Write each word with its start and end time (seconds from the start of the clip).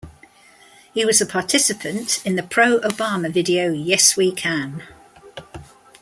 He 0.95 1.05
was 1.05 1.21
a 1.21 1.27
participant 1.27 2.23
in 2.25 2.35
the 2.35 2.41
pro-Obama 2.41 3.31
video, 3.31 3.71
"Yes 3.71 4.17
We 4.17 4.31
Can". 4.31 4.81